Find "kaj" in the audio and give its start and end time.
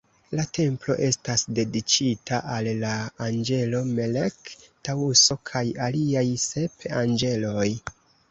5.53-5.63